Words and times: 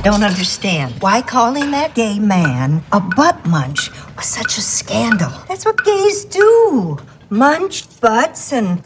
I 0.00 0.02
don't 0.02 0.22
understand 0.22 0.94
why 1.02 1.20
calling 1.20 1.72
that 1.72 1.94
gay 1.94 2.18
man 2.18 2.82
a 2.90 3.00
butt 3.00 3.44
munch 3.44 3.90
was 4.16 4.24
such 4.24 4.56
a 4.56 4.62
scandal. 4.62 5.28
That's 5.46 5.66
what 5.66 5.84
gays 5.84 6.24
do 6.24 6.98
munch 7.28 7.84
butts 8.00 8.50
and 8.50 8.82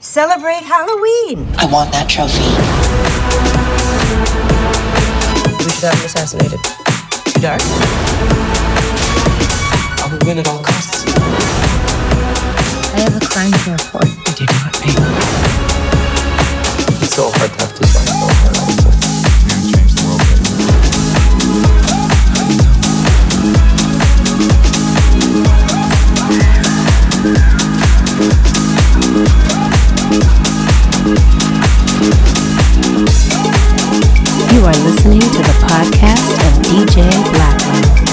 celebrate 0.00 0.64
Halloween. 0.66 1.46
I 1.56 1.70
want 1.70 1.92
that 1.92 2.10
trophy. 2.10 2.42
We 5.54 5.70
should 5.70 5.86
have 5.86 5.94
him 5.94 6.04
assassinated. 6.04 6.58
Too 6.58 7.40
dark? 7.40 7.62
I 10.02 10.10
will 10.10 10.26
win 10.26 10.38
at 10.38 10.48
all 10.48 10.64
costs. 10.64 11.06
I 12.90 13.06
have 13.06 13.14
a 13.14 13.24
crime 13.24 13.52
to 13.54 13.70
report. 13.70 14.10
You 14.10 14.34
do 14.34 14.46
not 14.50 14.74
pay. 14.82 14.98
It's 17.06 17.14
so 17.14 17.30
hard 17.30 17.52
to 17.54 17.58
have 17.62 17.74
to 17.78 17.86
find 17.86 18.35
listening 35.06 35.30
to 35.30 35.38
the 35.38 35.66
podcast 35.66 36.32
of 36.48 36.62
DJ 36.64 37.08
Blacklow. 37.32 38.05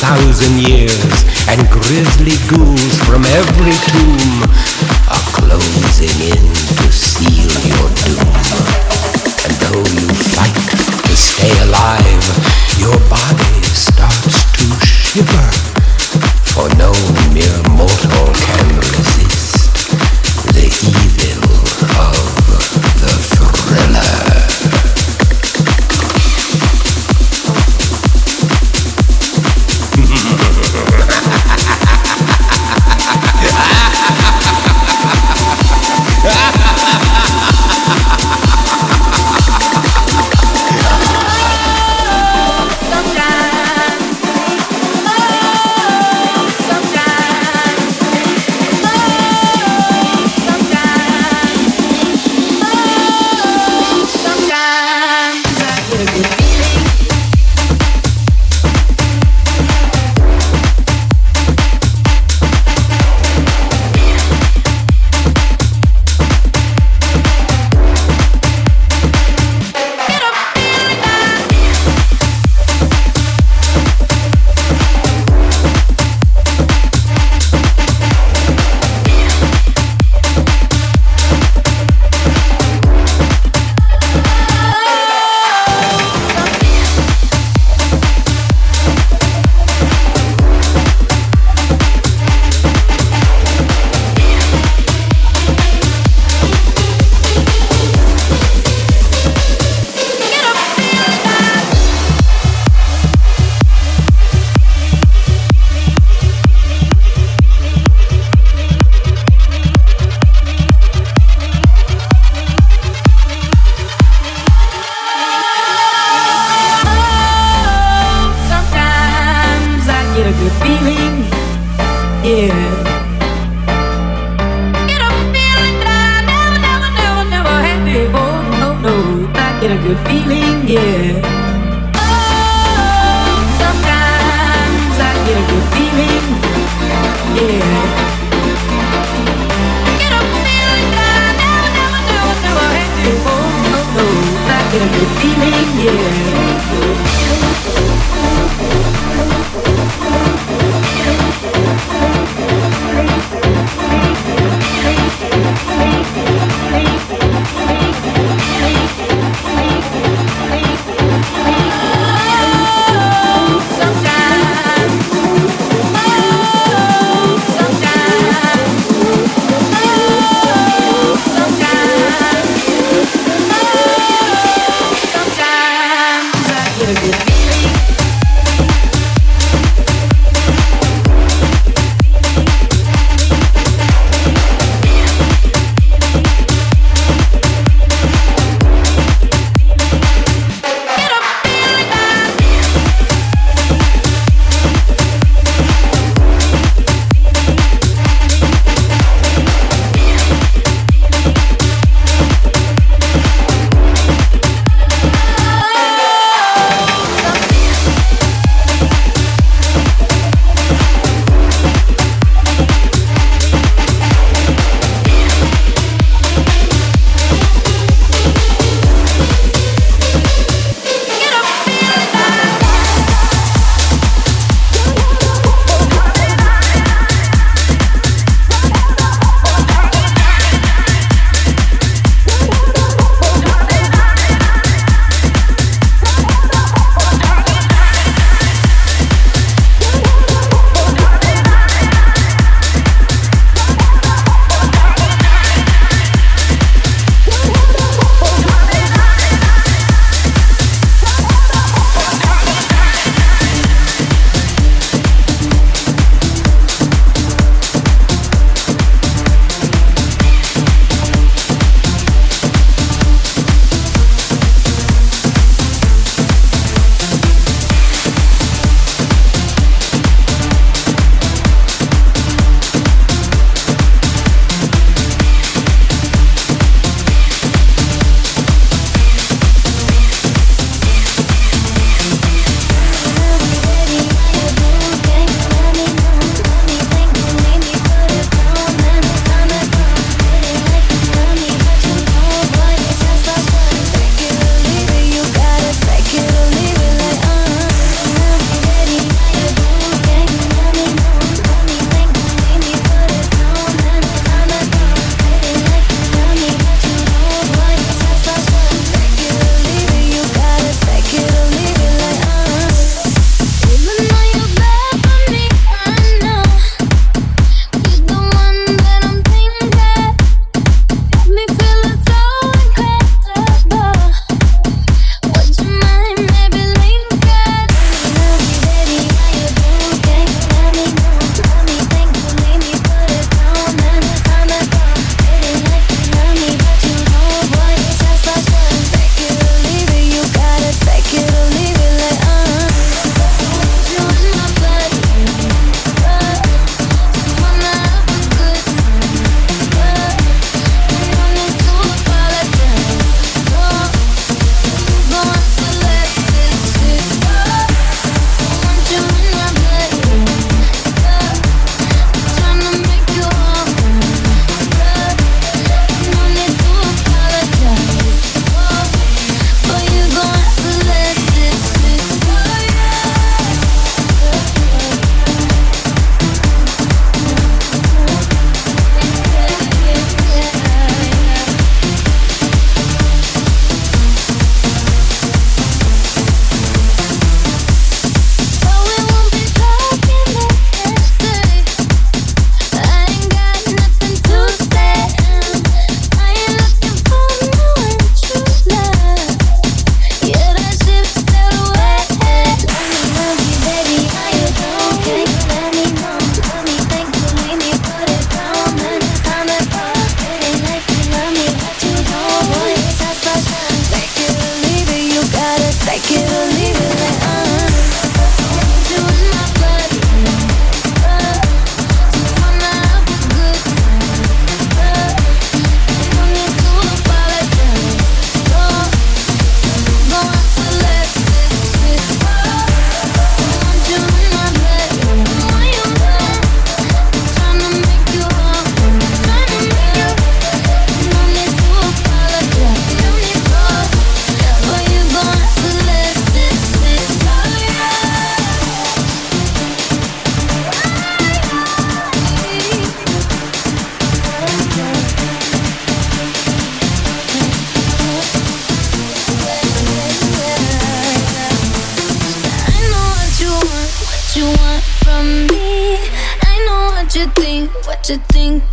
thousand 0.00 0.56
years, 0.66 0.96
and 1.46 1.60
grisly 1.68 2.32
ghouls 2.48 2.96
from 3.04 3.22
every 3.36 3.76
tomb 3.92 4.42
are 5.12 5.26
closing 5.36 6.16
in 6.24 6.44
to 6.80 6.88
seal 6.90 7.52
your 7.68 7.88
doom. 8.00 8.32
And 9.44 9.52
though 9.60 9.84
you 9.92 10.08
fight 10.32 10.56
to 11.04 11.14
stay 11.14 11.52
alive, 11.68 12.24
your 12.80 12.96
body 13.10 13.62
starts 13.76 14.50
to 14.56 14.86
shiver. 14.86 15.69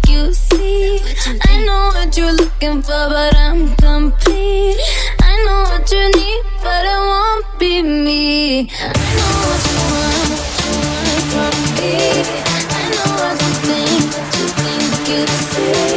you 0.07 0.33
see. 0.33 0.99
I 1.43 1.63
know 1.65 1.91
what 1.93 2.15
you're 2.17 2.31
looking 2.31 2.81
for, 2.81 3.09
but 3.09 3.35
I'm 3.35 3.75
complete. 3.75 4.77
I 5.21 5.33
know 5.45 5.63
what 5.71 5.91
you 5.91 6.05
need, 6.15 6.41
but 6.63 6.85
it 6.85 7.01
won't 7.11 7.59
be 7.59 7.81
me. 7.81 8.69
I 8.71 8.93
know 9.17 9.33
what 9.43 9.61
you 9.67 9.77
want, 9.93 10.33
from 11.31 11.55
me. 11.75 11.95
I 12.69 12.83
know 12.95 13.11
what 13.21 13.35
you 13.41 13.51
think, 13.67 14.05
what 14.13 14.31
you 14.37 14.47
think 14.63 15.07
you 15.09 15.23
see. 15.27 15.96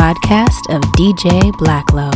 podcast 0.00 0.74
of 0.74 0.80
DJ 0.96 1.54
Blacklow. 1.58 2.09